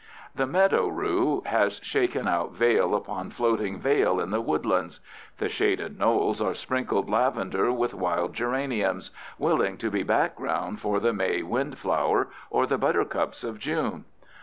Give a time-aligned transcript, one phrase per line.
[0.33, 4.99] The meadow rue has shaken out veil upon floating veil in the woodlands.
[5.37, 11.13] The shaded knolls are sprinkled lavender with wild geraniums, willing to be background for the
[11.13, 14.05] May windflower or the buttercups of June.